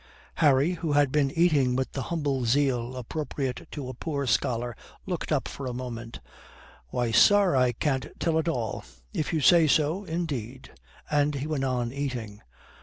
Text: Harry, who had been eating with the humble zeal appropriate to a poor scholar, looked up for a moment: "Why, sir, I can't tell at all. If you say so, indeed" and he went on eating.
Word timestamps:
Harry, 0.37 0.71
who 0.71 0.93
had 0.93 1.11
been 1.11 1.29
eating 1.29 1.75
with 1.75 1.91
the 1.91 2.01
humble 2.09 2.43
zeal 2.43 2.95
appropriate 2.97 3.67
to 3.69 3.87
a 3.87 3.93
poor 3.93 4.25
scholar, 4.25 4.75
looked 5.05 5.31
up 5.31 5.47
for 5.47 5.67
a 5.67 5.75
moment: 5.75 6.19
"Why, 6.87 7.11
sir, 7.11 7.55
I 7.55 7.73
can't 7.73 8.07
tell 8.19 8.39
at 8.39 8.47
all. 8.47 8.83
If 9.13 9.31
you 9.31 9.41
say 9.41 9.67
so, 9.67 10.03
indeed" 10.05 10.71
and 11.11 11.35
he 11.35 11.45
went 11.45 11.65
on 11.65 11.93
eating. 11.93 12.41